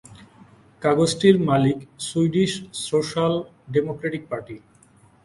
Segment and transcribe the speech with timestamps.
[0.81, 2.51] কাগজটির মালিক Swedish
[2.87, 3.33] Social
[3.73, 4.55] Democratic party.